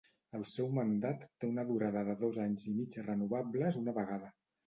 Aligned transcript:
El 0.37 0.43
seu 0.51 0.69
mandat 0.77 1.25
té 1.43 1.49
una 1.49 1.65
durada 1.67 2.03
de 2.09 2.15
dos 2.23 2.41
anys 2.45 2.65
i 2.71 2.75
mig 2.79 2.99
renovables 3.11 3.79
una 3.85 3.97
vegada. 3.99 4.35